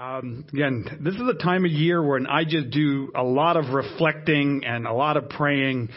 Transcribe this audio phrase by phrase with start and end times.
[0.00, 3.74] Um, again, this is a time of year when I just do a lot of
[3.74, 5.90] reflecting and a lot of praying.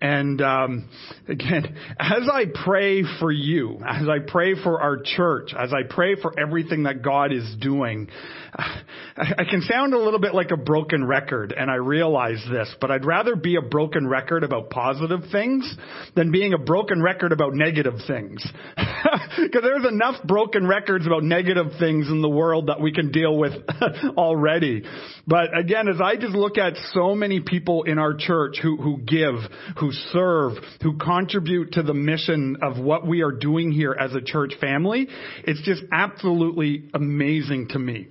[0.00, 0.88] And um,
[1.28, 6.14] again, as I pray for you, as I pray for our church, as I pray
[6.14, 8.08] for everything that God is doing,
[9.16, 12.90] I can sound a little bit like a broken record, and I realize this, but
[12.90, 15.76] I'd rather be a broken record about positive things
[16.16, 18.46] than being a broken record about negative things.
[19.40, 23.36] Because there's enough broken records about negative things in the world that we can deal
[23.38, 23.49] with
[24.16, 24.82] already.
[25.26, 28.98] But again, as I just look at so many people in our church who, who
[28.98, 29.34] give,
[29.78, 30.52] who serve,
[30.82, 35.08] who contribute to the mission of what we are doing here as a church family,
[35.44, 38.08] it's just absolutely amazing to me.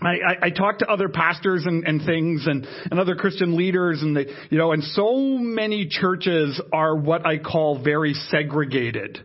[0.00, 4.02] I, I, I talk to other pastors and, and things and, and other Christian leaders
[4.02, 9.24] and they, you know, and so many churches are what I call very segregated,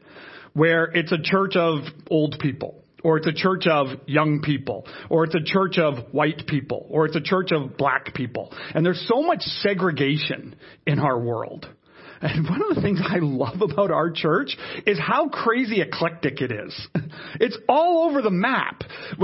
[0.54, 2.81] where it's a church of old people.
[3.04, 7.06] Or it's a church of young people, or it's a church of white people, or
[7.06, 8.54] it's a church of black people.
[8.74, 11.68] And there's so much segregation in our world.
[12.22, 16.52] And one of the things I love about our church is how crazy eclectic it
[16.52, 16.88] is.
[17.40, 18.84] It's all over the map,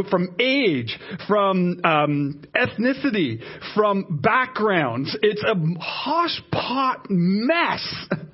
[0.09, 0.97] from age,
[1.27, 3.41] from um, ethnicity,
[3.75, 5.15] from backgrounds.
[5.21, 7.85] It's a hoshpot mess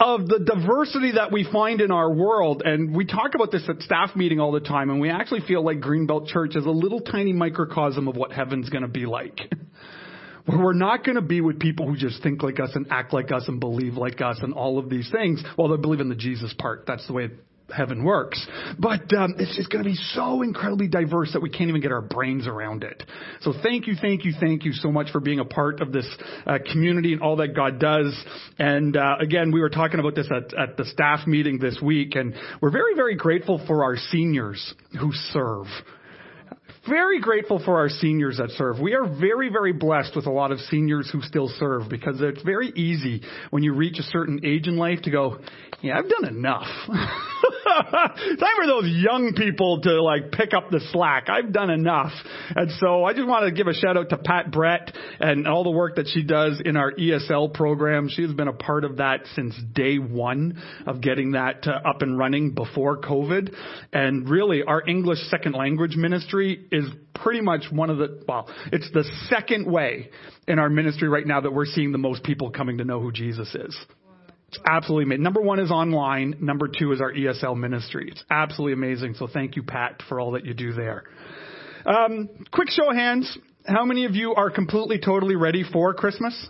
[0.00, 2.62] of the diversity that we find in our world.
[2.64, 5.64] And we talk about this at staff meeting all the time, and we actually feel
[5.64, 9.40] like Greenbelt Church is a little tiny microcosm of what heaven's going to be like.
[10.46, 13.12] where we're not going to be with people who just think like us and act
[13.12, 15.42] like us and believe like us and all of these things.
[15.58, 16.84] Well, they believe in the Jesus part.
[16.86, 17.28] That's the way
[17.74, 18.44] heaven works.
[18.78, 21.92] But um, it's just going to be so incredibly diverse that we can't even get
[21.92, 23.02] our brains around it.
[23.40, 26.08] So thank you, thank you, thank you so much for being a part of this
[26.46, 28.14] uh, community and all that God does.
[28.58, 32.14] And uh, again, we were talking about this at, at the staff meeting this week,
[32.16, 35.66] and we're very, very grateful for our seniors who serve
[36.88, 38.80] very grateful for our seniors that serve.
[38.80, 42.42] We are very, very blessed with a lot of seniors who still serve because it's
[42.42, 45.38] very easy when you reach a certain age in life to go,
[45.80, 46.66] yeah, I've done enough.
[46.88, 51.28] Time for those young people to like pick up the slack.
[51.28, 52.12] I've done enough.
[52.56, 55.62] And so I just want to give a shout out to Pat Brett and all
[55.62, 58.08] the work that she does in our ESL program.
[58.08, 62.02] She has been a part of that since day one of getting that uh, up
[62.02, 63.54] and running before COVID.
[63.92, 68.90] And really our English second language ministry is pretty much one of the, well, it's
[68.92, 70.10] the second way
[70.46, 73.12] in our ministry right now that we're seeing the most people coming to know who
[73.12, 73.76] Jesus is.
[74.48, 75.22] It's absolutely amazing.
[75.22, 76.36] Number one is online.
[76.40, 78.08] Number two is our ESL ministry.
[78.10, 79.14] It's absolutely amazing.
[79.14, 81.04] So thank you, Pat, for all that you do there.
[81.84, 83.36] Um, quick show of hands.
[83.66, 86.48] How many of you are completely, totally ready for Christmas?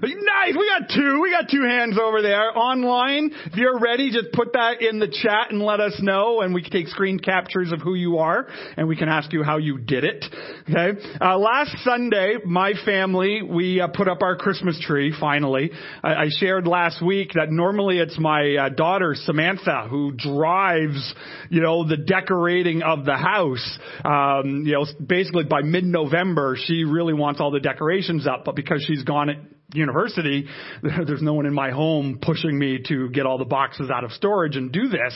[0.00, 0.56] Nice.
[0.56, 1.20] We got two.
[1.20, 2.56] We got two hands over there.
[2.56, 6.54] Online, if you're ready, just put that in the chat and let us know, and
[6.54, 9.58] we can take screen captures of who you are, and we can ask you how
[9.58, 10.24] you did it.
[10.68, 11.00] Okay.
[11.20, 15.14] Uh, last Sunday, my family we uh, put up our Christmas tree.
[15.18, 15.70] Finally,
[16.02, 21.14] I, I shared last week that normally it's my uh, daughter Samantha who drives,
[21.50, 23.78] you know, the decorating of the house.
[24.04, 28.84] Um, you know, basically by mid-November, she really wants all the decorations up, but because
[28.86, 30.46] she's gone university,
[30.82, 34.12] there's no one in my home pushing me to get all the boxes out of
[34.12, 35.14] storage and do this.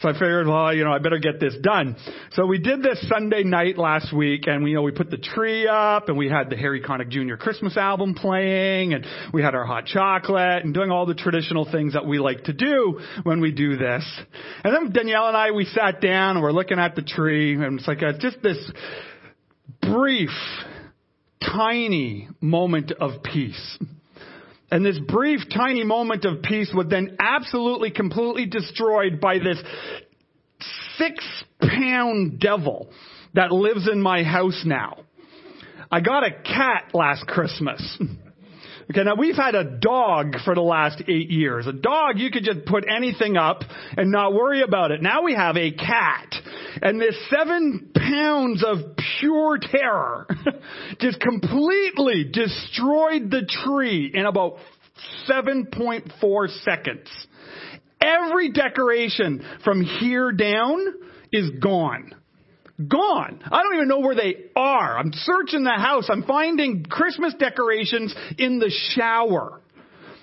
[0.00, 1.96] So I figured, well, you know, I better get this done.
[2.32, 5.18] So we did this Sunday night last week and we, you know, we put the
[5.18, 7.36] tree up and we had the Harry Connick Jr.
[7.36, 11.94] Christmas album playing and we had our hot chocolate and doing all the traditional things
[11.94, 14.04] that we like to do when we do this.
[14.64, 17.78] And then Danielle and I, we sat down and we're looking at the tree and
[17.78, 18.58] it's like a, just this
[19.82, 20.30] brief,
[21.40, 23.78] tiny moment of peace.
[24.70, 29.62] And this brief, tiny moment of peace was then absolutely, completely destroyed by this
[30.96, 31.24] six
[31.60, 32.90] pound devil
[33.34, 34.98] that lives in my house now.
[35.90, 37.98] I got a cat last Christmas.
[38.90, 41.66] Okay, now we've had a dog for the last eight years.
[41.66, 43.62] A dog, you could just put anything up
[43.96, 45.02] and not worry about it.
[45.02, 46.34] Now we have a cat.
[46.82, 50.26] And this seven pounds of pure terror
[51.00, 54.58] just completely destroyed the tree in about
[55.28, 57.08] 7.4 seconds.
[58.00, 60.78] Every decoration from here down
[61.32, 62.14] is gone.
[62.86, 63.40] Gone.
[63.44, 64.98] I don't even know where they are.
[64.98, 66.08] I'm searching the house.
[66.08, 69.60] I'm finding Christmas decorations in the shower.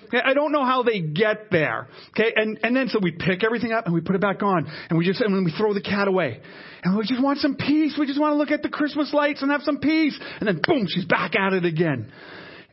[0.06, 1.88] Okay, I don't know how they get there.
[2.10, 4.70] Okay, and, and then so we pick everything up and we put it back on
[4.88, 6.40] and we just, and then we throw the cat away.
[6.82, 7.96] And we just want some peace.
[7.98, 10.18] We just want to look at the Christmas lights and have some peace.
[10.38, 12.12] And then boom, she's back at it again.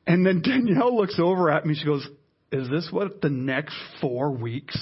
[0.06, 1.76] And then Danielle looks over at me.
[1.76, 2.08] She goes,
[2.52, 4.78] is this what the next four weeks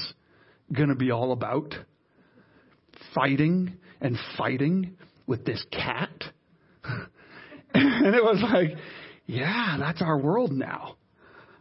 [0.74, 1.74] going to be all about?
[3.16, 6.10] Fighting and fighting with this cat.
[7.74, 8.78] and it was like,
[9.26, 10.98] yeah, that's our world now.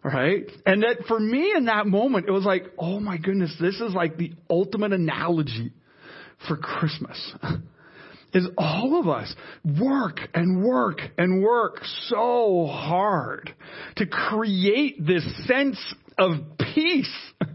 [0.03, 0.47] Right?
[0.65, 3.93] And that for me in that moment, it was like, oh my goodness, this is
[3.93, 5.73] like the ultimate analogy
[6.49, 7.35] for Christmas.
[8.33, 9.35] is all of us
[9.81, 13.55] work and work and work so hard
[13.97, 15.79] to create this sense
[16.17, 16.35] of
[16.75, 17.13] peace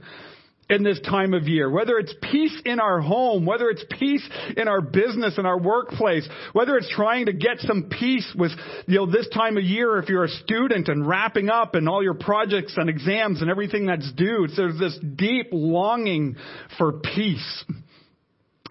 [0.70, 4.28] in this time of year, whether it's peace in our home, whether it's peace
[4.58, 8.52] in our business and our workplace, whether it's trying to get some peace with,
[8.88, 12.02] you know, this time of year if you're a student and wrapping up and all
[12.02, 14.48] your projects and exams and everything that's due.
[14.56, 16.36] There's this deep longing
[16.80, 17.66] for peace.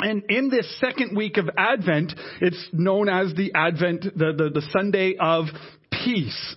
[0.00, 4.67] And in this second week of Advent, it's known as the Advent, the, the, the
[4.73, 5.47] Sunday of
[5.93, 6.56] Peace.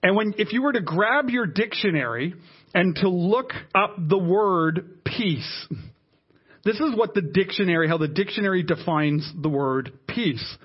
[0.00, 2.34] And when, if you were to grab your dictionary
[2.74, 5.68] and to look up the word peace,
[6.64, 10.56] this is what the dictionary, how the dictionary defines the word peace.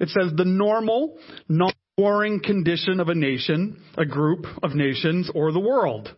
[0.00, 1.16] It says the normal,
[1.48, 6.14] non-warring condition of a nation, a group of nations, or the world.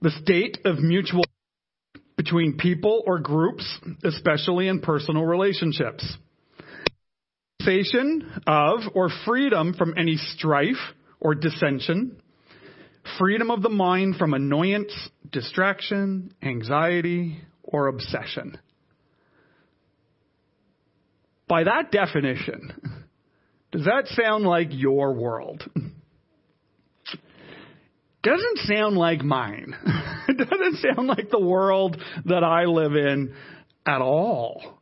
[0.00, 1.24] The state of mutual
[2.16, 6.16] between people or groups, especially in personal relationships.
[7.60, 10.76] Cessation of or freedom from any strife
[11.20, 12.21] or dissension.
[13.18, 14.92] Freedom of the mind from annoyance,
[15.30, 18.58] distraction, anxiety, or obsession.
[21.48, 22.72] By that definition,
[23.72, 25.68] does that sound like your world?
[28.22, 29.74] doesn't sound like mine.
[30.28, 33.34] doesn't sound like the world that I live in
[33.84, 34.81] at all.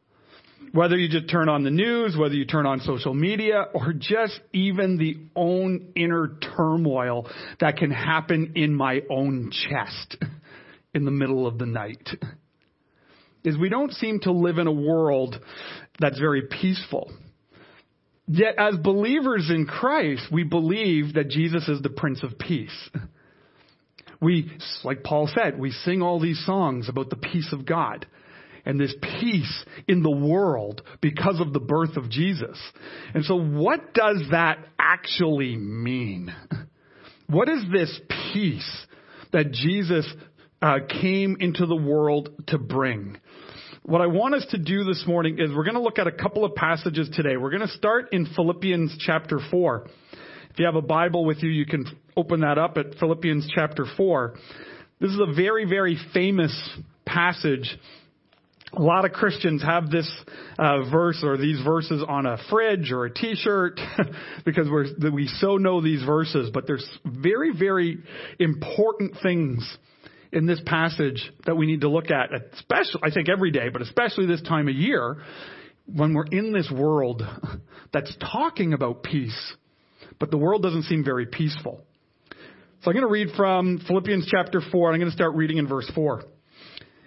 [0.72, 4.40] Whether you just turn on the news, whether you turn on social media, or just
[4.52, 7.28] even the own inner turmoil
[7.58, 10.16] that can happen in my own chest
[10.94, 12.08] in the middle of the night.
[13.44, 15.34] Is we don't seem to live in a world
[15.98, 17.10] that's very peaceful.
[18.28, 22.90] Yet as believers in Christ, we believe that Jesus is the Prince of Peace.
[24.22, 24.52] We,
[24.84, 28.04] like Paul said, we sing all these songs about the peace of God
[28.64, 32.58] and this peace in the world because of the birth of Jesus.
[33.14, 36.34] And so what does that actually mean?
[37.28, 38.00] What is this
[38.32, 38.86] peace
[39.32, 40.06] that Jesus
[40.60, 43.18] uh, came into the world to bring?
[43.82, 46.12] What I want us to do this morning is we're going to look at a
[46.12, 47.36] couple of passages today.
[47.36, 49.86] We're going to start in Philippians chapter 4.
[50.50, 51.86] If you have a Bible with you, you can
[52.16, 54.34] open that up at Philippians chapter 4.
[55.00, 56.52] This is a very, very famous
[57.06, 57.78] passage.
[58.72, 60.10] A lot of Christians have this
[60.58, 63.80] uh, verse or these verses on a fridge or a T-shirt
[64.44, 66.50] because we're, we so know these verses.
[66.54, 67.98] But there's very, very
[68.38, 69.76] important things
[70.32, 73.82] in this passage that we need to look at, especially I think every day, but
[73.82, 75.16] especially this time of year
[75.92, 77.22] when we're in this world
[77.92, 79.54] that's talking about peace
[80.20, 81.80] but the world doesn't seem very peaceful.
[82.82, 85.56] So I'm going to read from Philippians chapter 4, and I'm going to start reading
[85.56, 86.22] in verse 4.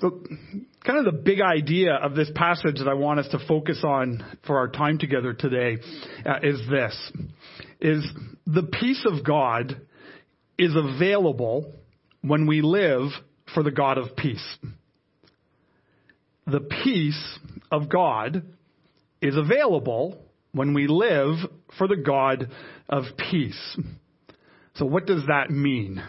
[0.00, 0.22] So,
[0.84, 4.24] kind of the big idea of this passage that I want us to focus on
[4.46, 5.78] for our time together today
[6.24, 7.12] uh, is this:
[7.80, 8.06] is
[8.46, 9.80] the peace of God
[10.58, 11.72] is available
[12.20, 13.10] when we live
[13.54, 14.56] for the God of peace.
[16.46, 17.38] The peace
[17.70, 18.42] of God
[19.22, 20.22] is available
[20.52, 21.36] when we live
[21.78, 22.50] for the God
[22.88, 23.78] of peace.
[24.76, 26.02] So what does that mean?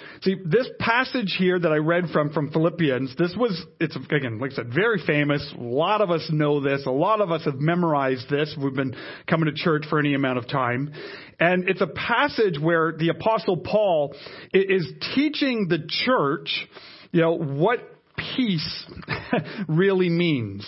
[0.22, 4.52] See, this passage here that I read from, from Philippians, this was, it's again, like
[4.52, 5.46] I said, very famous.
[5.56, 6.86] A lot of us know this.
[6.86, 8.56] A lot of us have memorized this.
[8.58, 8.96] We've been
[9.28, 10.92] coming to church for any amount of time.
[11.38, 14.14] And it's a passage where the apostle Paul
[14.54, 16.68] is teaching the church,
[17.12, 17.80] you know, what
[18.16, 18.86] peace
[19.68, 20.66] really means.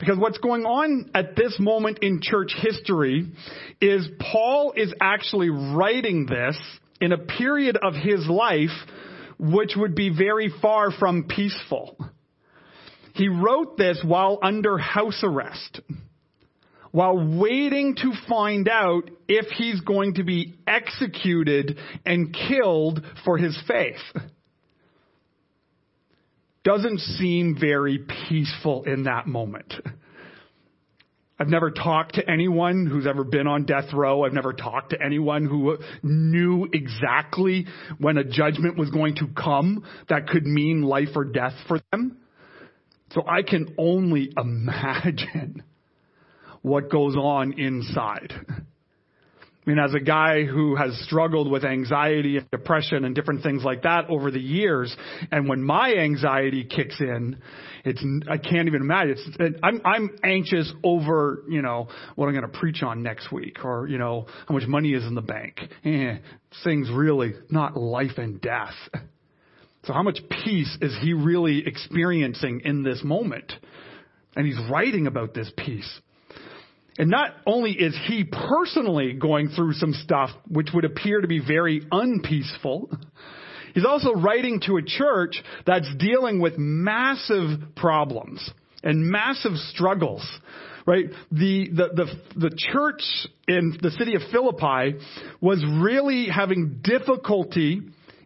[0.00, 3.30] Because what's going on at this moment in church history
[3.82, 6.58] is Paul is actually writing this
[7.02, 8.70] in a period of his life
[9.38, 11.96] which would be very far from peaceful.
[13.14, 15.80] He wrote this while under house arrest,
[16.92, 23.58] while waiting to find out if he's going to be executed and killed for his
[23.68, 24.00] faith.
[26.62, 27.98] Doesn't seem very
[28.28, 29.72] peaceful in that moment.
[31.40, 34.24] I've never talked to anyone who's ever been on death row.
[34.24, 39.82] I've never talked to anyone who knew exactly when a judgment was going to come
[40.10, 42.18] that could mean life or death for them.
[43.12, 45.62] So I can only imagine
[46.60, 48.34] what goes on inside.
[49.66, 53.62] I mean, as a guy who has struggled with anxiety and depression and different things
[53.62, 54.94] like that over the years,
[55.30, 57.36] and when my anxiety kicks in,
[57.84, 59.16] it's I can't even imagine.
[59.38, 63.62] It's, I'm I'm anxious over you know what I'm going to preach on next week,
[63.62, 65.60] or you know how much money is in the bank.
[65.84, 66.16] Eh,
[66.64, 68.74] things really not life and death.
[69.84, 73.52] So how much peace is he really experiencing in this moment?
[74.36, 76.00] And he's writing about this peace.
[77.00, 81.38] And not only is he personally going through some stuff which would appear to be
[81.38, 82.90] very unpeaceful,
[83.72, 88.50] he's also writing to a church that's dealing with massive problems
[88.82, 90.22] and massive struggles.
[90.84, 91.06] Right?
[91.32, 93.02] The, the, the, the church
[93.48, 94.98] in the city of Philippi
[95.40, 97.80] was really having difficulty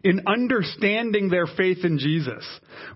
[0.05, 2.45] in understanding their faith in Jesus.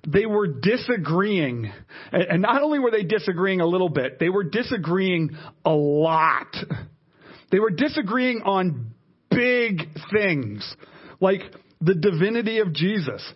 [0.08, 1.72] They were disagreeing.
[2.12, 5.32] And not only were they disagreeing a little bit, they were disagreeing
[5.66, 6.56] a lot.
[7.52, 8.92] They were disagreeing on
[9.32, 9.82] big
[10.14, 10.76] things,
[11.20, 11.42] like
[11.82, 13.34] the divinity of Jesus,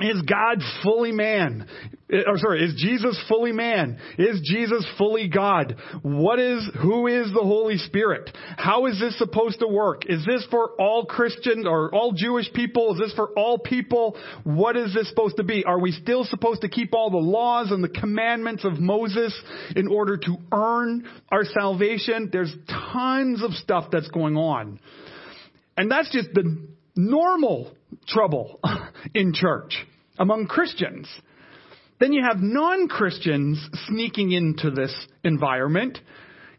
[0.00, 1.66] is God fully man?
[2.10, 3.98] Eh, or sorry, is Jesus fully man?
[4.16, 5.76] Is Jesus fully God?
[6.02, 8.30] What is, who is the Holy Spirit?
[8.56, 10.06] How is this supposed to work?
[10.06, 12.94] Is this for all Christians or all Jewish people?
[12.94, 14.16] Is this for all people?
[14.44, 15.64] What is this supposed to be?
[15.64, 19.38] Are we still supposed to keep all the laws and the commandments of Moses
[19.76, 22.30] in order to earn our salvation?
[22.32, 22.54] There's
[22.92, 24.80] tons of stuff that's going on.
[25.76, 27.72] And that's just the normal
[28.06, 28.60] trouble
[29.14, 29.74] in church
[30.18, 31.08] among Christians.
[32.00, 33.58] Then you have non Christians
[33.88, 34.94] sneaking into this
[35.24, 35.98] environment,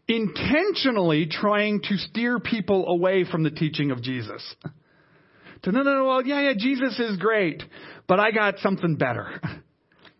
[0.08, 4.42] intentionally trying to steer people away from the teaching of Jesus.
[5.62, 7.62] To, no, no, no, well, yeah, yeah, Jesus is great,
[8.06, 9.40] but I got something better.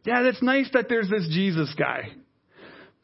[0.02, 2.12] Yeah, that's nice that there's this Jesus guy.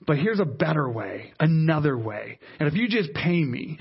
[0.07, 2.39] But here's a better way, another way.
[2.59, 3.79] And if you just pay me,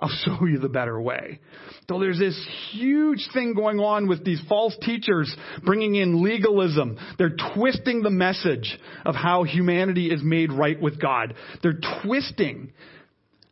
[0.00, 1.40] I'll show you the better way.
[1.88, 6.98] So there's this huge thing going on with these false teachers bringing in legalism.
[7.18, 11.34] They're twisting the message of how humanity is made right with God.
[11.62, 12.72] They're twisting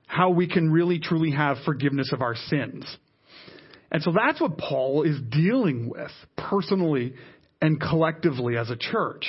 [0.06, 2.84] how we can really truly have forgiveness of our sins.
[3.92, 7.14] And so that's what Paul is dealing with personally
[7.60, 9.26] and collectively as a church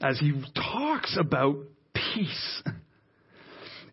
[0.00, 1.56] as he talks about
[1.94, 2.62] peace.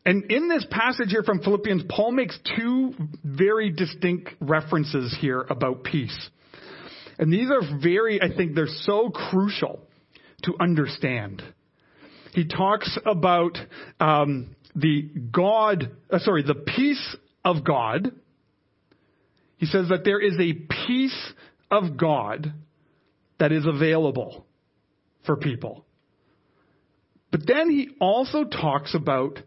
[0.05, 2.93] And in this passage here from Philippians, Paul makes two
[3.23, 6.29] very distinct references here about peace.
[7.17, 9.79] And these are very, I think they're so crucial
[10.43, 11.41] to understand.
[12.33, 13.57] He talks about
[13.99, 18.11] um, the God, uh, sorry, the peace of God.
[19.57, 20.53] He says that there is a
[20.85, 21.31] peace
[21.71, 22.53] of God
[23.39, 24.45] that is available
[25.25, 25.85] for people.
[27.31, 29.39] But then he also talks about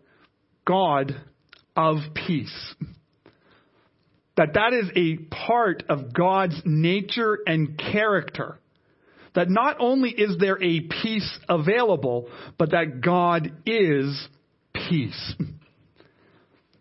[0.68, 1.16] God
[1.74, 2.74] of peace.
[4.36, 8.58] That that is a part of God's nature and character.
[9.34, 14.28] That not only is there a peace available, but that God is
[14.74, 15.34] peace.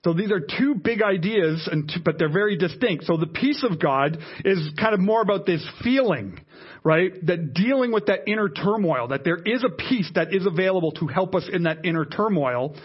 [0.04, 3.06] So these are two big ideas, and two, but they're very distinct.
[3.06, 6.40] So the peace of God is kind of more about this feeling,
[6.84, 7.12] right?
[7.26, 11.08] That dealing with that inner turmoil, that there is a peace that is available to
[11.08, 12.78] help us in that inner turmoil.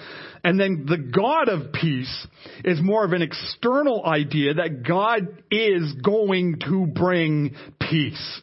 [0.44, 2.26] And then the God of peace
[2.64, 8.42] is more of an external idea that God is going to bring peace.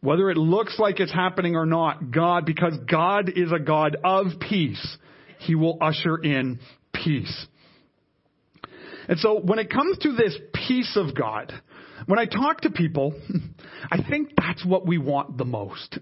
[0.00, 4.38] Whether it looks like it's happening or not, God, because God is a God of
[4.40, 4.96] peace,
[5.38, 6.60] He will usher in
[6.94, 7.46] peace.
[9.08, 11.52] And so when it comes to this peace of God,
[12.06, 13.12] when I talk to people,
[13.90, 15.98] I think that's what we want the most.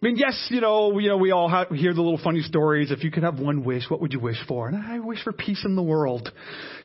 [0.00, 2.92] I mean, yes, you know, you know, we all have, hear the little funny stories.
[2.92, 4.68] If you could have one wish, what would you wish for?
[4.68, 6.30] And I wish for peace in the world.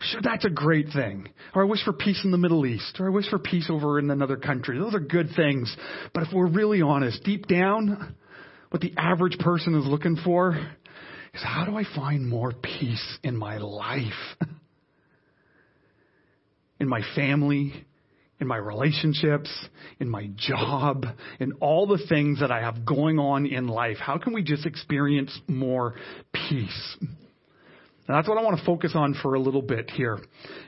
[0.01, 1.29] Sure, that's a great thing.
[1.53, 2.97] Or I wish for peace in the Middle East.
[2.99, 4.79] Or I wish for peace over in another country.
[4.79, 5.75] Those are good things.
[6.11, 8.15] But if we're really honest, deep down,
[8.71, 10.55] what the average person is looking for
[11.35, 14.11] is how do I find more peace in my life?
[16.79, 17.85] in my family,
[18.39, 19.49] in my relationships,
[19.99, 21.05] in my job,
[21.39, 23.97] in all the things that I have going on in life.
[23.99, 25.95] How can we just experience more
[26.33, 26.97] peace?
[28.05, 30.19] And that's what I want to focus on for a little bit here.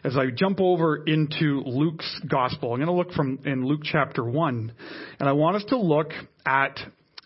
[0.05, 4.23] As I jump over into Luke's gospel, I'm going to look from in Luke chapter
[4.23, 4.71] 1,
[5.19, 6.11] and I want us to look
[6.45, 6.79] at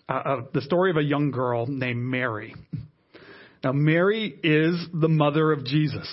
[0.08, 2.56] uh, uh, the story of a young girl named Mary.
[3.64, 6.08] Now, Mary is the mother of Jesus.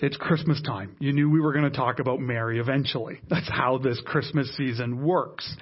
[0.00, 0.94] It's Christmas time.
[1.00, 3.20] You knew we were going to talk about Mary eventually.
[3.28, 5.56] That's how this Christmas season works.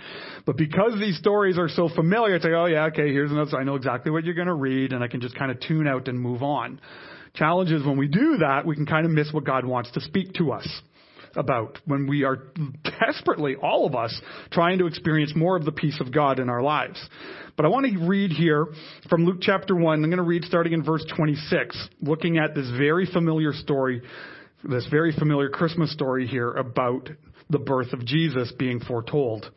[0.44, 3.64] But because these stories are so familiar, it's like, oh yeah, okay, here's another, I
[3.64, 6.08] know exactly what you're going to read and I can just kind of tune out
[6.08, 6.80] and move on.
[7.34, 10.00] Challenge is when we do that, we can kind of miss what God wants to
[10.02, 10.68] speak to us
[11.36, 12.38] about when we are
[13.00, 14.18] desperately, all of us,
[14.50, 17.00] trying to experience more of the peace of God in our lives.
[17.56, 18.66] But I want to read here
[19.08, 20.02] from Luke chapter 1.
[20.02, 24.02] I'm going to read starting in verse 26, looking at this very familiar story,
[24.64, 27.08] this very familiar Christmas story here about
[27.48, 29.50] the birth of Jesus being foretold.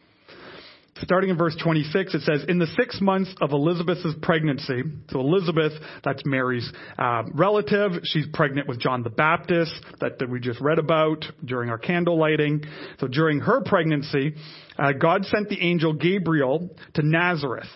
[1.03, 5.73] Starting in verse 26, it says, In the six months of Elizabeth's pregnancy, so Elizabeth,
[6.03, 10.79] that's Mary's uh, relative, she's pregnant with John the Baptist, that, that we just read
[10.79, 12.63] about during our candle lighting.
[12.99, 14.35] So during her pregnancy,
[14.77, 17.69] uh, God sent the angel Gabriel to Nazareth,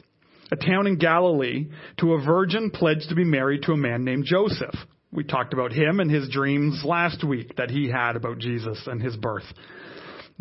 [0.52, 4.26] a town in Galilee, to a virgin pledged to be married to a man named
[4.26, 4.76] Joseph.
[5.12, 9.02] We talked about him and his dreams last week that he had about Jesus and
[9.02, 9.46] his birth.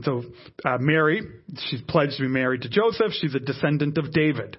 [0.03, 0.25] So
[0.65, 1.23] uh, Mary,
[1.69, 3.13] she's pledged to be married to Joseph.
[3.13, 4.57] She's a descendant of David.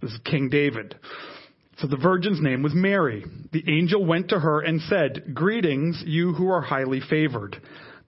[0.00, 0.96] This is King David.
[1.78, 3.24] So the virgin's name was Mary.
[3.52, 7.60] The angel went to her and said, Greetings, you who are highly favored.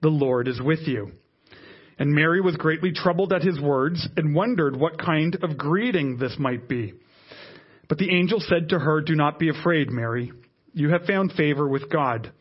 [0.02, 1.12] The Lord is with you.
[1.99, 6.37] And Mary was greatly troubled at his words and wondered what kind of greeting this
[6.38, 6.94] might be.
[7.88, 10.33] But the angel said to her, Do not be afraid, Mary.
[10.73, 12.33] You have found favor with God.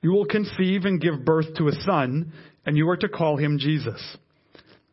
[0.00, 2.32] You will conceive and give birth to a son
[2.64, 4.16] and you are to call him Jesus.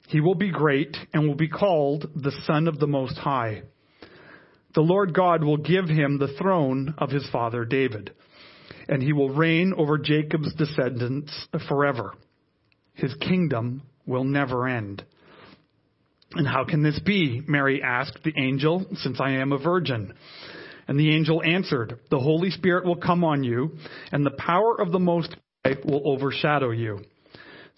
[0.08, 3.63] He will be great and will be called the Son of the Most High.
[4.73, 8.12] The Lord God will give him the throne of his father David,
[8.88, 12.13] and he will reign over Jacob's descendants forever.
[12.93, 15.03] His kingdom will never end.
[16.34, 17.41] And how can this be?
[17.47, 20.13] Mary asked the angel, since I am a virgin.
[20.88, 23.77] And the angel answered, The Holy Spirit will come on you,
[24.12, 27.01] and the power of the Most High will overshadow you.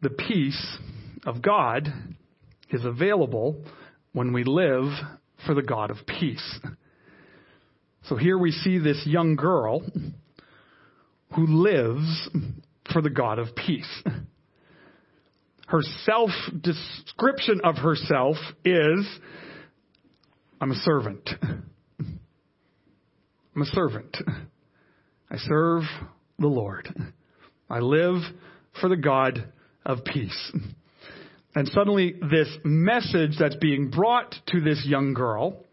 [0.00, 0.78] the peace
[1.26, 1.92] of God
[2.70, 3.64] is available
[4.12, 4.92] when we live
[5.46, 6.60] for the God of peace.
[8.04, 9.82] So here we see this young girl
[11.34, 12.28] who lives
[12.92, 14.02] for the God of peace.
[15.66, 16.30] Her self
[16.62, 19.06] description of herself is
[20.60, 21.28] I'm a servant.
[21.98, 24.16] I'm a servant.
[25.30, 25.82] I serve
[26.38, 26.88] the Lord.
[27.68, 28.22] I live
[28.80, 29.52] for the God
[29.88, 30.52] of peace.
[31.54, 35.64] And suddenly, this message that's being brought to this young girl,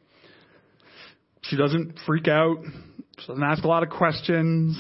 [1.44, 2.58] she doesn't freak out.
[3.20, 4.78] She doesn't ask a lot of questions.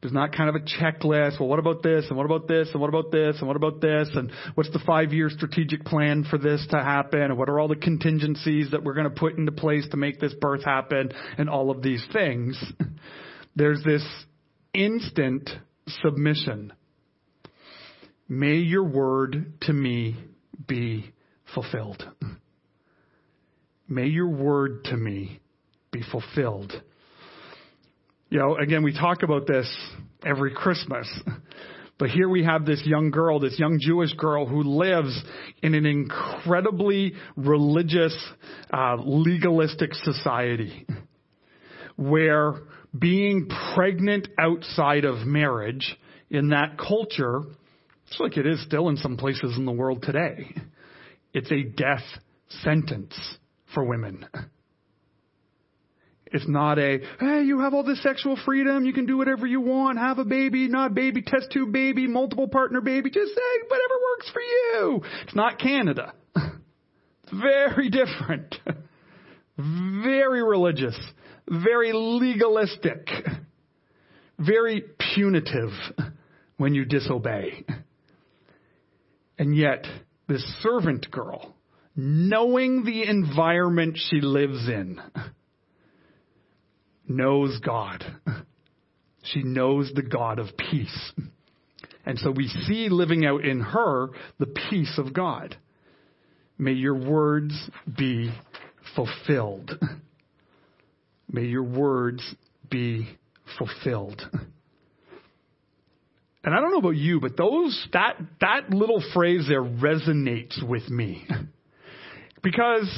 [0.00, 1.40] There's not kind of a checklist.
[1.40, 2.06] Well, what about this?
[2.08, 2.68] And what about this?
[2.70, 3.36] And what about this?
[3.38, 4.08] And what about this?
[4.14, 7.22] And what's the five year strategic plan for this to happen?
[7.22, 10.20] And what are all the contingencies that we're going to put into place to make
[10.20, 11.10] this birth happen?
[11.36, 12.62] And all of these things.
[13.56, 14.04] There's this
[14.72, 15.50] instant
[16.02, 16.72] submission
[18.28, 20.16] May your word to me
[20.66, 21.12] be
[21.54, 22.02] fulfilled.
[23.88, 25.40] May your word to me
[25.92, 26.72] be fulfilled.
[28.30, 29.72] You know, again, we talk about this
[30.24, 31.06] every Christmas.
[31.98, 35.16] But here we have this young girl, this young Jewish girl who lives
[35.62, 38.16] in an incredibly religious,
[38.72, 40.86] uh, legalistic society
[41.96, 42.54] where
[42.98, 45.96] being pregnant outside of marriage
[46.30, 47.42] in that culture
[48.14, 50.54] just like it is still in some places in the world today.
[51.32, 52.04] It's a death
[52.62, 53.12] sentence
[53.74, 54.24] for women.
[56.26, 59.60] It's not a, hey, you have all this sexual freedom, you can do whatever you
[59.60, 63.94] want, have a baby, not baby, test tube baby, multiple partner baby, just say whatever
[64.12, 65.02] works for you.
[65.24, 66.12] It's not Canada.
[66.36, 68.54] It's very different.
[69.58, 70.98] very religious,
[71.48, 73.08] very legalistic,
[74.38, 75.70] very punitive
[76.58, 77.64] when you disobey.
[79.38, 79.84] And yet,
[80.28, 81.54] this servant girl,
[81.96, 85.00] knowing the environment she lives in,
[87.06, 88.04] knows God.
[89.22, 91.12] She knows the God of peace.
[92.06, 95.56] And so we see living out in her the peace of God.
[96.58, 98.30] May your words be
[98.94, 99.78] fulfilled.
[101.28, 102.34] May your words
[102.70, 103.08] be
[103.58, 104.22] fulfilled.
[106.44, 110.88] And I don't know about you, but those that that little phrase there resonates with
[110.90, 111.26] me.
[112.42, 112.88] because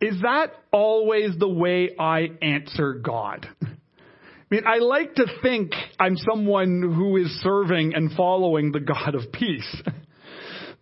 [0.00, 3.46] is that always the way I answer God?
[3.62, 3.66] I
[4.50, 9.32] mean, I like to think I'm someone who is serving and following the God of
[9.32, 9.82] peace.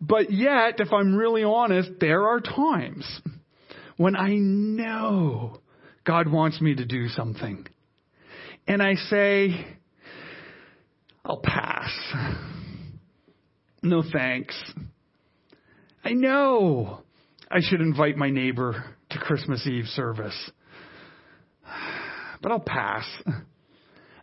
[0.02, 3.20] But yet, if I'm really honest, there are times
[3.98, 5.60] when I know
[6.06, 7.66] God wants me to do something.
[8.66, 9.66] And I say,
[11.24, 11.90] I'll pass.
[13.82, 14.54] No thanks.
[16.04, 17.00] I know
[17.50, 20.50] I should invite my neighbor to Christmas Eve service,
[22.42, 23.06] but I'll pass.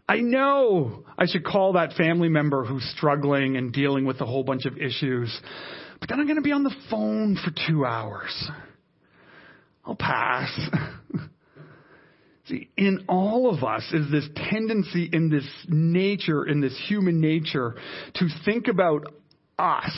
[0.07, 4.43] I know I should call that family member who's struggling and dealing with a whole
[4.43, 5.37] bunch of issues,
[5.99, 8.49] but then I'm going to be on the phone for two hours.
[9.85, 10.51] I'll pass.
[12.47, 17.75] See, in all of us is this tendency in this nature, in this human nature,
[18.15, 19.05] to think about
[19.59, 19.91] us.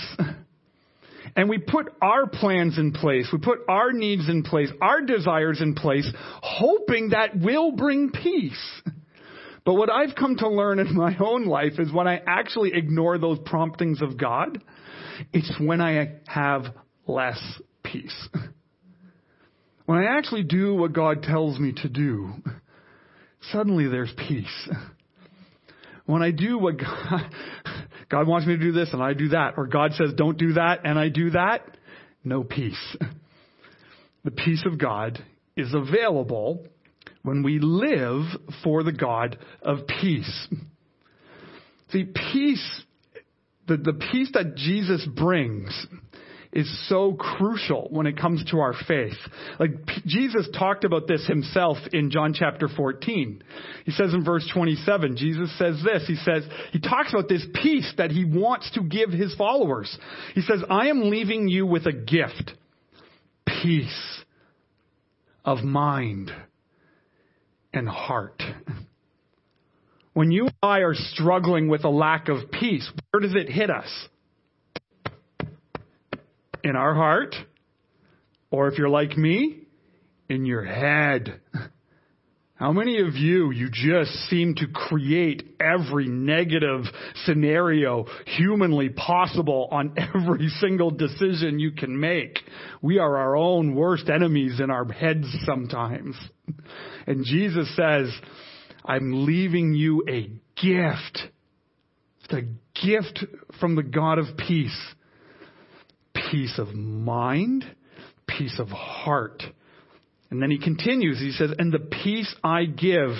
[1.36, 3.28] And we put our plans in place.
[3.32, 8.82] We put our needs in place, our desires in place, hoping that will bring peace.
[9.64, 13.20] But what I've come to learn in my own life is when I actually ignore
[13.20, 14.60] those promptings of God,
[15.32, 16.64] it's when I have
[17.06, 17.40] less
[17.84, 18.30] peace.
[19.90, 22.30] When I actually do what God tells me to do,
[23.52, 24.70] suddenly there's peace.
[26.06, 27.22] When I do what God,
[28.08, 30.54] God wants me to do this and I do that, or God says don't do
[30.54, 31.76] that and I do that,
[32.24, 32.98] no peace.
[34.24, 35.24] The peace of God
[35.58, 36.68] is available
[37.24, 38.26] when we live
[38.64, 40.50] for the God of peace.
[41.92, 42.84] See, peace,
[43.68, 45.88] the, the peace that Jesus brings
[46.52, 49.18] is so crucial when it comes to our faith.
[49.60, 49.72] Like
[50.06, 53.44] Jesus talked about this himself in John chapter 14.
[53.86, 56.08] He says in verse 27, Jesus says this.
[56.08, 59.96] He says, he talks about this peace that he wants to give his followers.
[60.34, 62.54] He says, I am leaving you with a gift.
[63.46, 64.24] Peace
[65.46, 66.32] of mind
[67.74, 68.42] and heart.
[70.14, 73.70] When you and I are struggling with a lack of peace, where does it hit
[73.70, 73.88] us?
[76.70, 77.36] In our heart,
[78.52, 79.64] or if you're like me,
[80.30, 81.42] in your head.
[82.54, 86.82] How many of you, you just seem to create every negative
[87.24, 92.38] scenario humanly possible on every single decision you can make?
[92.82, 96.16] We are our own worst enemies in our heads sometimes.
[97.08, 98.12] And Jesus says,
[98.86, 100.30] I'm leaving you a
[100.62, 101.20] gift.
[102.24, 103.26] It's a gift
[103.60, 104.78] from the God of peace
[106.32, 107.66] peace of mind,
[108.28, 109.44] peace of heart.
[110.32, 113.12] And then he continues, he says, and the peace I give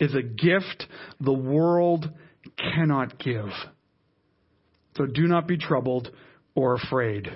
[0.00, 0.86] is a gift
[1.20, 2.10] the world
[2.56, 3.50] cannot give.
[4.96, 6.10] So do not be troubled
[6.54, 7.28] or afraid.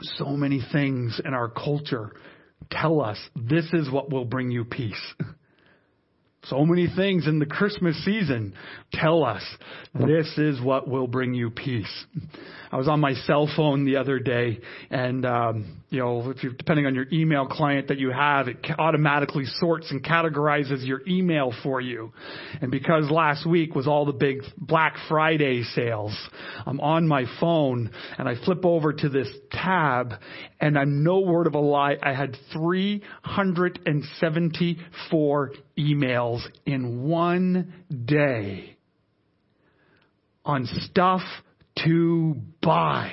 [0.00, 2.12] So many things in our culture
[2.70, 5.14] tell us this is what will bring you peace.
[6.48, 8.54] So many things in the Christmas season
[8.92, 9.42] tell us
[9.94, 12.06] this is what will bring you peace.
[12.70, 16.52] I was on my cell phone the other day, and um, you know, if you're
[16.52, 21.52] depending on your email client that you have, it automatically sorts and categorizes your email
[21.64, 22.12] for you.
[22.60, 26.16] And because last week was all the big Black Friday sales,
[26.64, 30.12] I'm on my phone and I flip over to this tab,
[30.60, 37.72] and I'm no word of a lie, I had 374 emails in one
[38.04, 38.76] day
[40.44, 41.22] on stuff
[41.84, 43.12] to buy.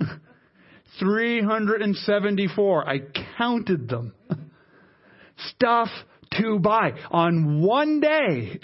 [0.98, 2.88] 374.
[2.88, 2.98] I
[3.36, 4.14] counted them.
[5.50, 5.88] Stuff
[6.40, 8.58] to buy on one day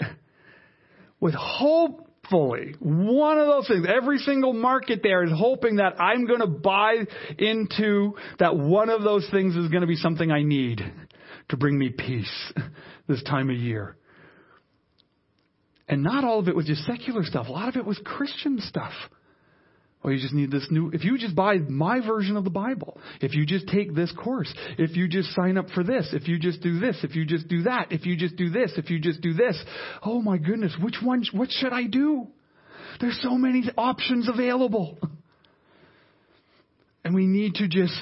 [1.19, 3.85] with hopefully one of those things.
[3.87, 7.05] Every single market there is hoping that I'm going to buy
[7.37, 10.81] into that one of those things is going to be something I need
[11.49, 12.53] to bring me peace
[13.07, 13.95] this time of year.
[15.87, 17.47] And not all of it was just secular stuff.
[17.47, 18.93] A lot of it was Christian stuff.
[20.05, 22.99] Oh, you just need this new, if you just buy my version of the Bible,
[23.21, 26.37] if you just take this course, if you just sign up for this, if you
[26.37, 28.99] just do this, if you just do that, if you just do this, if you
[28.99, 29.57] just do this,
[30.03, 32.27] oh my goodness, which one, what should I do?
[32.99, 34.97] There's so many options available.
[37.05, 37.97] And we need to just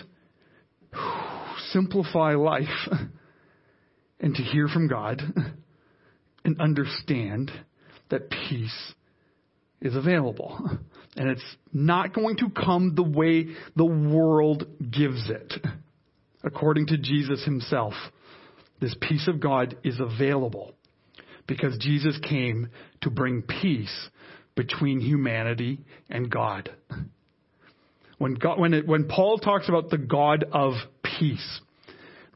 [1.71, 2.67] simplify life
[4.21, 5.21] and to hear from God
[6.45, 7.51] and understand
[8.09, 8.93] that peace
[9.81, 10.79] is available.
[11.17, 15.53] And it's not going to come the way the world gives it.
[16.43, 17.93] According to Jesus himself,
[18.79, 20.73] this peace of God is available
[21.47, 22.69] because Jesus came
[23.01, 24.09] to bring peace
[24.55, 25.79] between humanity
[26.09, 26.69] and God.
[28.17, 31.61] When, God, when, it, when Paul talks about the God of peace,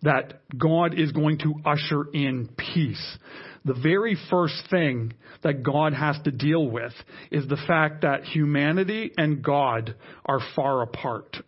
[0.05, 3.17] that God is going to usher in peace,
[3.65, 5.13] the very first thing
[5.43, 6.93] that God has to deal with
[7.31, 11.37] is the fact that humanity and God are far apart.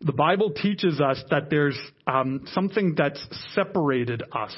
[0.00, 3.20] The Bible teaches us that there's um, something that's
[3.52, 4.54] separated us,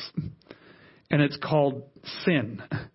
[1.11, 1.85] and it's called
[2.27, 2.63] sin.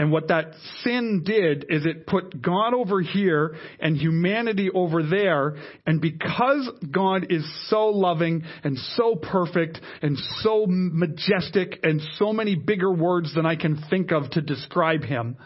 [0.00, 5.56] And what that sin did is it put God over here and humanity over there.
[5.84, 12.54] And because God is so loving and so perfect and so majestic and so many
[12.54, 15.36] bigger words than I can think of to describe him,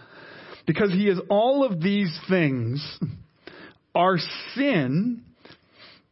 [0.69, 2.81] because he is all of these things,
[3.93, 4.19] our
[4.55, 5.25] sin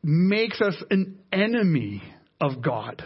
[0.02, 2.02] makes us an enemy
[2.40, 3.04] of God.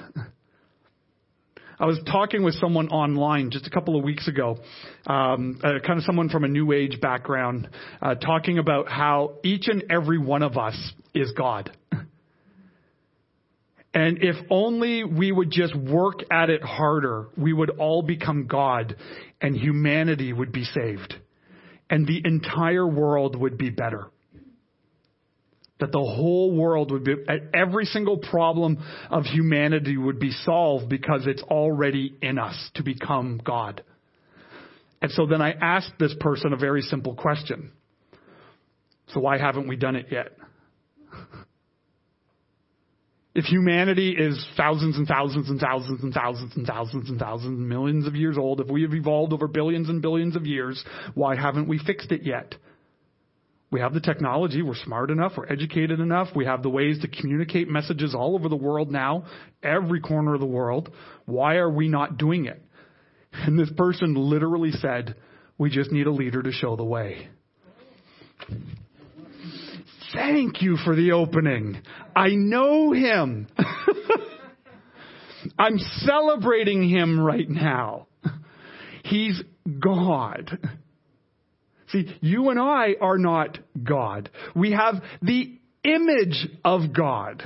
[1.78, 4.58] I was talking with someone online just a couple of weeks ago,
[5.06, 7.68] um, uh, kind of someone from a new age background,
[8.00, 10.76] uh, talking about how each and every one of us
[11.14, 11.70] is God.
[13.92, 18.96] And if only we would just work at it harder, we would all become God
[19.40, 21.14] and humanity would be saved.
[21.88, 24.10] And the entire world would be better
[25.78, 27.14] that the whole world would be,
[27.52, 28.78] every single problem
[29.10, 33.82] of humanity would be solved because it's already in us to become God.
[35.02, 37.72] And so then I asked this person a very simple question.
[39.08, 40.28] So why haven't we done it yet?
[43.38, 47.68] If humanity is thousands and thousands and thousands and thousands and thousands and thousands and
[47.68, 51.36] millions of years old, if we have evolved over billions and billions of years, why
[51.36, 52.54] haven't we fixed it yet?
[53.76, 54.62] We have the technology.
[54.62, 55.32] We're smart enough.
[55.36, 56.28] We're educated enough.
[56.34, 59.26] We have the ways to communicate messages all over the world now,
[59.62, 60.90] every corner of the world.
[61.26, 62.64] Why are we not doing it?
[63.34, 65.14] And this person literally said,
[65.58, 67.28] We just need a leader to show the way.
[70.14, 71.82] Thank you for the opening.
[72.16, 73.46] I know him.
[75.58, 78.06] I'm celebrating him right now.
[79.04, 79.38] He's
[79.80, 80.58] God.
[81.88, 84.30] See, you and I are not God.
[84.54, 87.42] We have the image of God.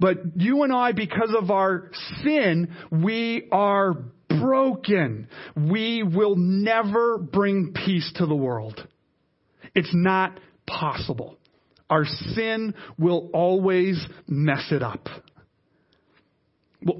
[0.00, 1.90] But you and I, because of our
[2.22, 3.94] sin, we are
[4.28, 5.28] broken.
[5.56, 8.86] We will never bring peace to the world.
[9.74, 11.36] It's not possible.
[11.90, 15.08] Our sin will always mess it up.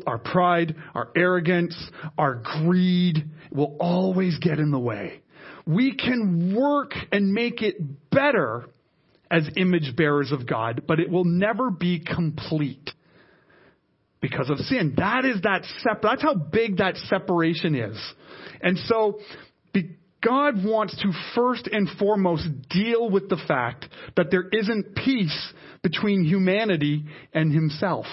[0.06, 1.76] Our pride, our arrogance,
[2.16, 5.20] our greed will always get in the way
[5.68, 7.76] we can work and make it
[8.10, 8.64] better
[9.30, 12.90] as image bearers of God, but it will never be complete
[14.22, 14.94] because of sin.
[14.96, 17.98] That is that sep- that's how big that separation is.
[18.62, 19.20] And so
[20.26, 25.52] God wants to first and foremost deal with the fact that there isn't peace
[25.82, 28.06] between humanity and himself.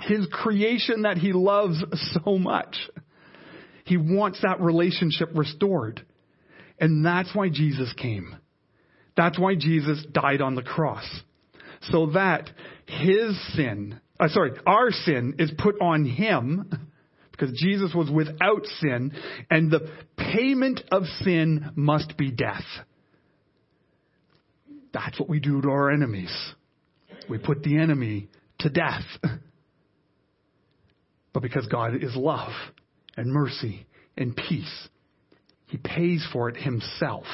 [0.00, 2.76] His creation that he loves so much.
[3.84, 6.04] He wants that relationship restored.
[6.78, 8.36] And that's why Jesus came.
[9.16, 11.04] That's why Jesus died on the cross.
[11.82, 12.50] So that
[12.86, 16.70] his sin, uh, sorry, our sin is put on him
[17.30, 19.12] because Jesus was without sin
[19.50, 22.64] and the payment of sin must be death.
[24.92, 26.34] That's what we do to our enemies.
[27.28, 28.28] We put the enemy
[28.60, 29.04] to death.
[31.34, 32.52] But because God is love,
[33.16, 34.88] and mercy and peace.
[35.66, 37.24] He pays for it himself.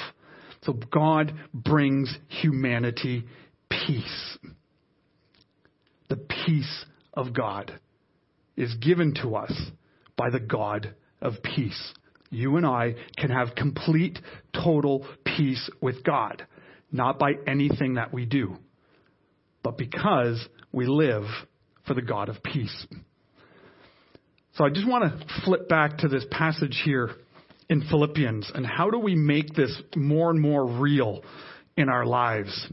[0.63, 3.25] So God brings humanity
[3.69, 4.39] peace.
[6.09, 7.79] The peace of God
[8.57, 9.53] is given to us
[10.17, 11.95] by the God of peace.
[12.31, 14.19] You and I can have complete,
[14.53, 16.47] total peace with God,
[16.93, 18.57] not by anything that we do,
[19.63, 21.25] but because we live
[21.87, 22.87] for the God of peace.
[24.61, 27.13] So I just want to flip back to this passage here
[27.71, 31.23] in Philippians and how do we make this more and more real
[31.79, 32.69] in our lives?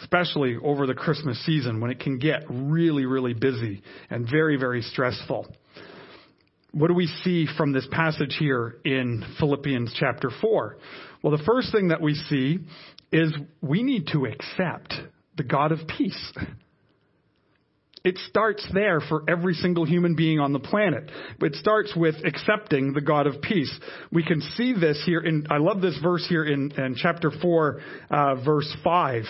[0.00, 4.82] Especially over the Christmas season when it can get really, really busy and very, very
[4.82, 5.46] stressful.
[6.72, 10.78] What do we see from this passage here in Philippians chapter 4?
[11.22, 12.58] Well, the first thing that we see
[13.12, 14.94] is we need to accept
[15.36, 16.32] the God of peace.
[18.04, 21.10] It starts there for every single human being on the planet.
[21.40, 23.72] It starts with accepting the God of peace.
[24.10, 27.80] We can see this here in, I love this verse here in, in chapter 4,
[28.10, 29.24] uh, verse 5.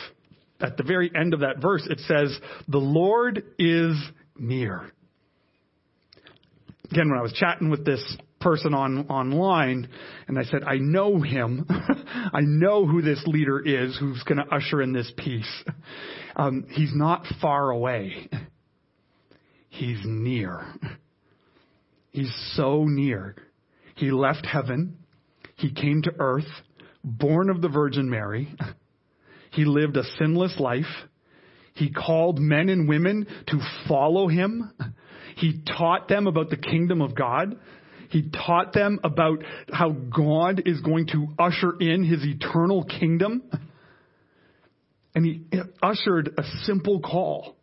[0.60, 3.96] At the very end of that verse, it says, The Lord is
[4.38, 4.90] near.
[6.90, 9.88] Again, when I was chatting with this person on online,
[10.28, 11.66] and I said, I know him.
[12.32, 15.64] I know who this leader is who's going to usher in this peace.
[16.36, 18.28] Um, he's not far away.
[19.72, 20.66] He's near.
[22.10, 23.36] He's so near.
[23.94, 24.98] He left heaven.
[25.56, 26.48] He came to earth,
[27.02, 28.54] born of the Virgin Mary.
[29.52, 30.84] He lived a sinless life.
[31.74, 33.58] He called men and women to
[33.88, 34.72] follow him.
[35.36, 37.58] He taught them about the kingdom of God.
[38.10, 43.42] He taught them about how God is going to usher in his eternal kingdom.
[45.14, 45.46] And he
[45.82, 47.56] ushered a simple call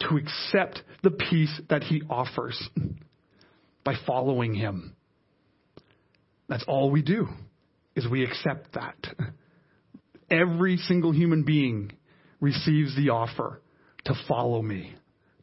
[0.00, 2.68] to accept the peace that he offers
[3.84, 4.94] by following him.
[6.48, 7.28] That's all we do
[7.94, 8.96] is we accept that.
[10.30, 11.92] Every single human being
[12.40, 13.60] receives the offer
[14.04, 14.94] to follow me,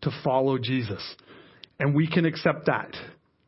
[0.01, 1.03] to follow Jesus.
[1.79, 2.95] And we can accept that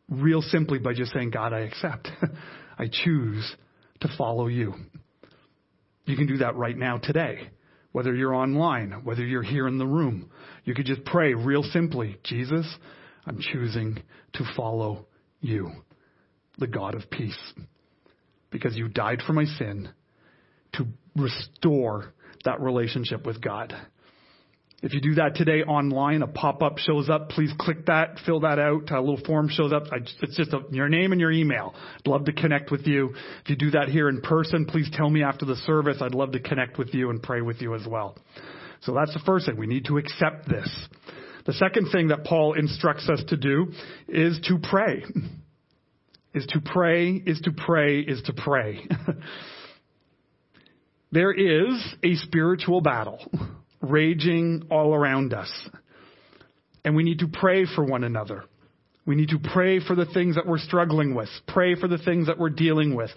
[0.10, 2.10] real simply by just saying, God, I accept.
[2.78, 3.56] I choose
[4.02, 4.74] to follow you.
[6.06, 7.50] You can do that right now today
[7.92, 10.30] whether you're online, whether you're here in the room.
[10.64, 12.66] You could just pray real simply Jesus,
[13.26, 14.02] I'm choosing
[14.34, 15.08] to follow
[15.42, 15.72] you,
[16.58, 17.54] the God of peace,
[18.52, 19.90] because you died for my sin
[20.74, 22.14] to restore
[22.46, 23.74] that relationship with God.
[24.82, 27.30] If you do that today online, a pop-up shows up.
[27.30, 28.90] Please click that, fill that out.
[28.92, 29.84] A little form shows up.
[29.92, 31.76] It's just a, your name and your email.
[31.98, 33.14] I'd love to connect with you.
[33.44, 35.98] If you do that here in person, please tell me after the service.
[36.02, 38.16] I'd love to connect with you and pray with you as well.
[38.82, 39.58] So that's the first thing.
[39.58, 40.88] We need to accept this.
[41.46, 43.74] The second thing that Paul instructs us to do
[44.08, 45.04] is to pray.
[46.34, 48.88] Is to pray, is to pray, is to pray.
[51.12, 53.20] there is a spiritual battle
[53.82, 55.52] raging all around us.
[56.84, 58.44] And we need to pray for one another.
[59.10, 61.30] We need to pray for the things that we're struggling with.
[61.48, 63.10] Pray for the things that we're dealing with.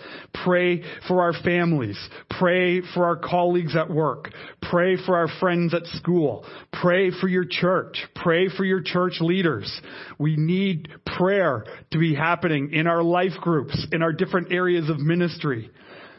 [0.43, 1.99] Pray for our families.
[2.31, 4.31] Pray for our colleagues at work.
[4.63, 6.47] Pray for our friends at school.
[6.73, 7.99] Pray for your church.
[8.15, 9.71] Pray for your church leaders.
[10.19, 14.99] We need prayer to be happening in our life groups, in our different areas of
[14.99, 15.71] ministry.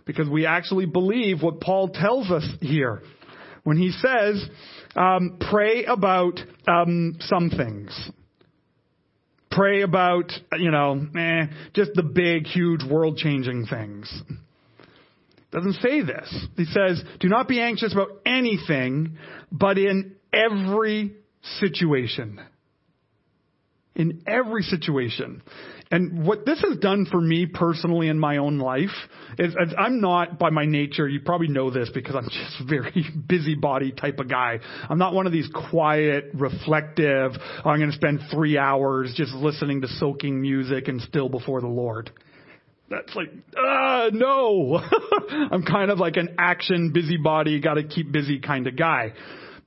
[0.06, 3.02] Because we actually believe what Paul tells us here
[3.64, 4.46] when he says,
[4.96, 8.12] um, pray about um, some things.
[9.52, 14.12] Pray about, you know, eh, just the big, huge, world changing things.
[15.52, 16.48] Doesn't say this.
[16.58, 19.18] He says, do not be anxious about anything,
[19.52, 21.14] but in every
[21.60, 22.42] situation.
[23.96, 25.44] In every situation.
[25.94, 28.90] And what this has done for me personally in my own life
[29.38, 33.92] is, I'm not by my nature, you probably know this because I'm just very busybody
[33.92, 34.58] type of guy.
[34.90, 39.34] I'm not one of these quiet, reflective, oh, I'm going to spend three hours just
[39.34, 42.10] listening to soaking music and still before the Lord.
[42.90, 44.82] That's like, ah, no.
[45.52, 49.14] I'm kind of like an action busybody, gotta keep busy kind of guy.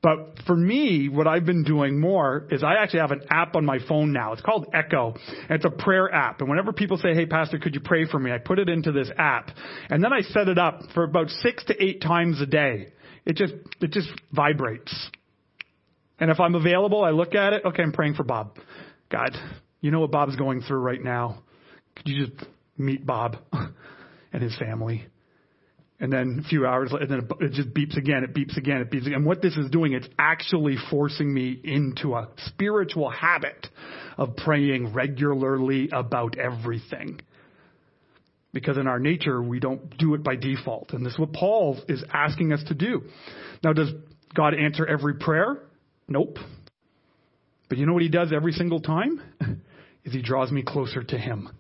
[0.06, 3.64] But for me, what I've been doing more is I actually have an app on
[3.66, 4.34] my phone now.
[4.34, 5.16] It's called Echo.
[5.50, 6.38] It's a prayer app.
[6.38, 8.30] And whenever people say, hey, Pastor, could you pray for me?
[8.30, 9.50] I put it into this app.
[9.90, 12.92] And then I set it up for about six to eight times a day.
[13.24, 14.94] It just, it just vibrates.
[16.20, 17.64] And if I'm available, I look at it.
[17.64, 18.58] Okay, I'm praying for Bob.
[19.10, 19.36] God,
[19.80, 21.42] you know what Bob's going through right now.
[21.96, 23.38] Could you just meet Bob
[24.32, 25.08] and his family?
[25.98, 28.90] And then a few hours later, then it just beeps again, it beeps again, it
[28.90, 29.14] beeps again.
[29.14, 33.66] And what this is doing, it's actually forcing me into a spiritual habit
[34.18, 37.20] of praying regularly about everything.
[38.52, 40.92] Because in our nature, we don't do it by default.
[40.92, 43.02] And this is what Paul is asking us to do.
[43.64, 43.90] Now, does
[44.34, 45.62] God answer every prayer?
[46.08, 46.38] Nope.
[47.68, 49.20] But you know what he does every single time?
[50.06, 51.50] is he draws me closer to him.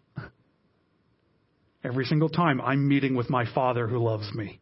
[1.86, 4.58] Every single time I'm meeting with my Father who loves me.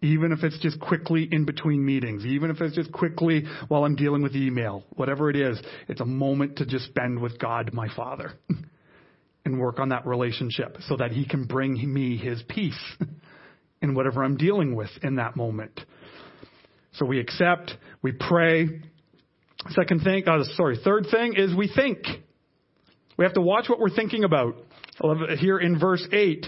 [0.00, 3.96] Even if it's just quickly in between meetings, even if it's just quickly while I'm
[3.96, 7.74] dealing with the email, whatever it is, it's a moment to just spend with God,
[7.74, 8.32] my Father.
[9.44, 12.80] and work on that relationship so that He can bring me His peace
[13.82, 15.78] in whatever I'm dealing with in that moment.
[16.94, 18.80] So we accept, we pray.
[19.70, 21.98] Second thing, uh, sorry, third thing is we think.
[23.18, 24.54] We have to watch what we're thinking about.
[25.02, 26.46] I love it here in verse 8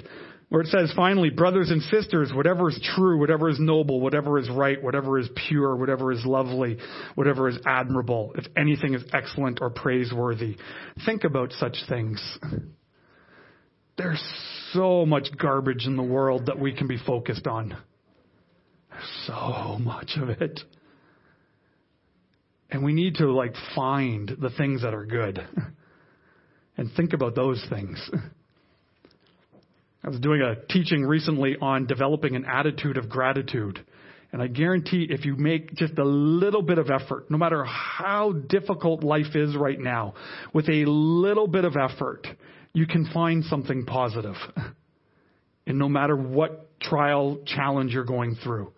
[0.48, 4.48] where it says, finally, brothers and sisters, whatever is true, whatever is noble, whatever is
[4.48, 6.78] right, whatever is pure, whatever is lovely,
[7.16, 10.56] whatever is admirable, if anything is excellent or praiseworthy,
[11.04, 12.38] think about such things.
[13.98, 14.22] There's
[14.72, 17.76] so much garbage in the world that we can be focused on.
[19.26, 20.60] So much of it.
[22.70, 25.44] And we need to like find the things that are good
[26.76, 28.10] and think about those things.
[30.06, 33.84] I was doing a teaching recently on developing an attitude of gratitude.
[34.32, 38.30] And I guarantee if you make just a little bit of effort, no matter how
[38.32, 40.14] difficult life is right now,
[40.52, 42.24] with a little bit of effort,
[42.72, 44.36] you can find something positive.
[45.68, 48.72] And no matter what trial, challenge you're going through.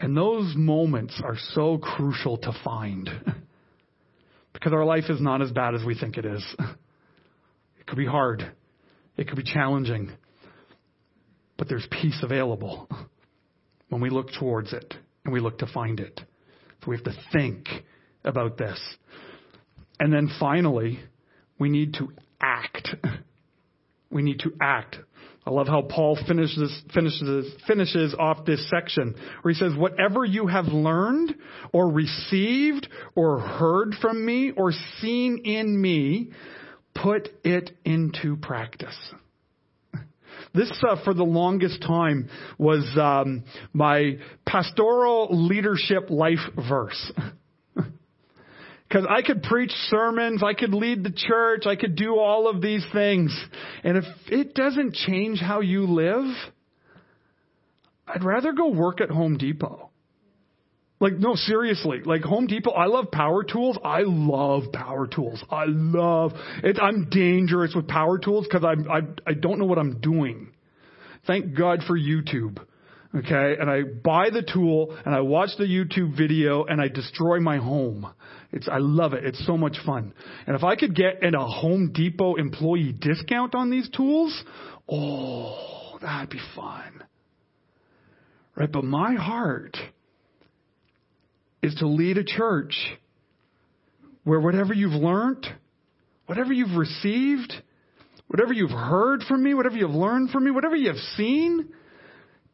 [0.00, 3.10] And those moments are so crucial to find.
[4.54, 6.42] Because our life is not as bad as we think it is.
[7.78, 8.50] It could be hard.
[9.20, 10.10] It could be challenging,
[11.58, 12.88] but there's peace available
[13.90, 14.94] when we look towards it
[15.24, 16.18] and we look to find it.
[16.82, 17.68] So we have to think
[18.24, 18.80] about this.
[19.98, 21.00] And then finally,
[21.58, 22.08] we need to
[22.40, 22.96] act.
[24.10, 24.96] We need to act.
[25.46, 30.46] I love how Paul finishes, finishes, finishes off this section where he says, Whatever you
[30.46, 31.34] have learned
[31.74, 36.30] or received or heard from me or seen in me,
[36.94, 38.96] put it into practice.
[40.52, 42.28] This, uh, for the longest time,
[42.58, 46.38] was um, my pastoral leadership life
[46.68, 47.12] verse.
[48.90, 52.60] Because I could preach sermons, I could lead the church, I could do all of
[52.60, 53.32] these things.
[53.84, 56.24] And if it doesn't change how you live,
[58.08, 59.89] I'd rather go work at Home Depot.
[61.00, 62.00] Like, no, seriously.
[62.04, 63.78] Like, Home Depot, I love power tools.
[63.82, 65.42] I love power tools.
[65.50, 66.32] I love
[66.62, 66.78] it.
[66.78, 70.52] I'm dangerous with power tools because I, I, I don't know what I'm doing.
[71.26, 72.58] Thank God for YouTube.
[73.14, 73.56] Okay.
[73.58, 77.56] And I buy the tool and I watch the YouTube video and I destroy my
[77.56, 78.06] home.
[78.52, 79.24] It's, I love it.
[79.24, 80.12] It's so much fun.
[80.46, 84.44] And if I could get in a Home Depot employee discount on these tools,
[84.88, 87.04] oh, that'd be fun.
[88.54, 88.70] Right.
[88.70, 89.78] But my heart,
[91.62, 92.74] is to lead a church
[94.24, 95.46] where whatever you've learned,
[96.26, 97.52] whatever you've received,
[98.28, 101.72] whatever you've heard from me, whatever you've learned from me, whatever you've seen,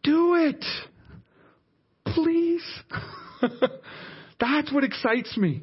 [0.03, 0.65] do it.
[2.07, 2.65] Please.
[4.41, 5.63] That's what excites me.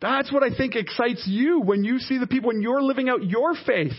[0.00, 3.24] That's what I think excites you when you see the people, when you're living out
[3.24, 3.96] your faith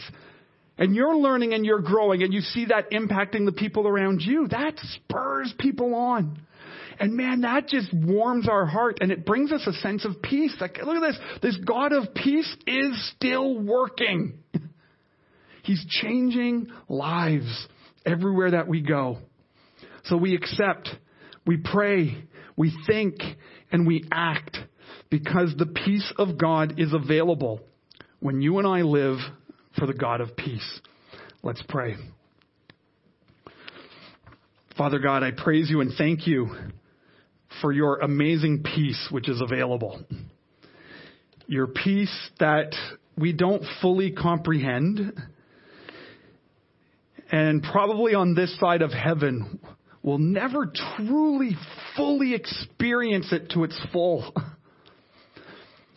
[0.77, 4.47] and you're learning and you're growing and you see that impacting the people around you.
[4.47, 6.41] That spurs people on.
[6.99, 10.55] And man, that just warms our heart and it brings us a sense of peace.
[10.59, 11.19] Like, look at this.
[11.41, 14.39] This God of peace is still working.
[15.63, 17.67] He's changing lives
[18.05, 19.19] everywhere that we go.
[20.05, 20.89] So we accept,
[21.45, 22.23] we pray,
[22.55, 23.15] we think,
[23.71, 24.57] and we act
[25.09, 27.61] because the peace of God is available
[28.19, 29.17] when you and I live
[29.77, 30.81] for the God of peace.
[31.43, 31.95] Let's pray.
[34.77, 36.49] Father God, I praise you and thank you
[37.61, 40.01] for your amazing peace which is available.
[41.47, 42.73] Your peace that
[43.17, 45.13] we don't fully comprehend.
[47.31, 49.59] And probably on this side of heaven,
[50.01, 51.55] we'll never truly,
[51.95, 54.33] fully experience it to its full.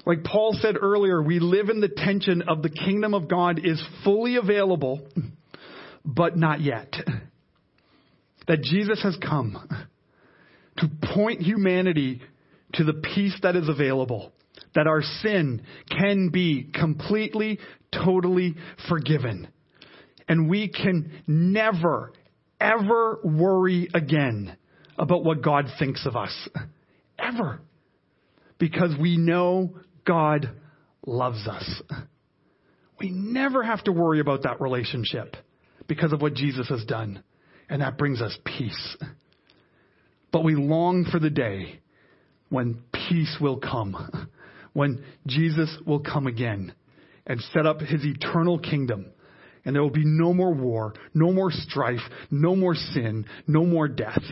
[0.06, 3.82] Like Paul said earlier, we live in the tension of the kingdom of God is
[4.04, 5.00] fully available,
[6.04, 6.94] but not yet.
[8.46, 9.66] That Jesus has come
[10.78, 12.20] to point humanity
[12.74, 14.32] to the peace that is available,
[14.74, 17.58] that our sin can be completely,
[17.92, 18.54] totally
[18.88, 19.48] forgiven.
[20.28, 22.12] And we can never,
[22.60, 24.56] ever worry again
[24.98, 26.48] about what God thinks of us.
[27.18, 27.60] Ever.
[28.58, 30.50] Because we know God
[31.06, 31.82] loves us.
[32.98, 35.36] We never have to worry about that relationship
[35.86, 37.22] because of what Jesus has done.
[37.68, 38.96] And that brings us peace.
[40.34, 41.78] But we long for the day
[42.48, 44.28] when peace will come,
[44.72, 46.74] when Jesus will come again
[47.24, 49.06] and set up his eternal kingdom.
[49.64, 52.00] And there will be no more war, no more strife,
[52.32, 54.24] no more sin, no more death.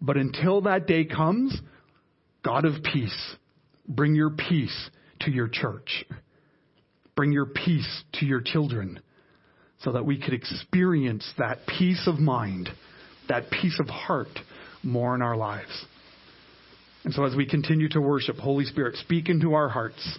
[0.00, 1.56] But until that day comes,
[2.44, 3.36] God of peace,
[3.86, 6.04] bring your peace to your church.
[7.14, 8.98] Bring your peace to your children
[9.78, 12.68] so that we could experience that peace of mind,
[13.28, 14.28] that peace of heart
[14.82, 15.86] more in our lives.
[17.04, 20.18] And so as we continue to worship, Holy Spirit, speak into our hearts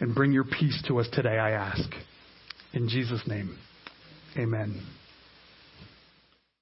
[0.00, 1.90] and bring your peace to us today, I ask.
[2.74, 3.56] In Jesus' name,
[4.36, 4.95] amen.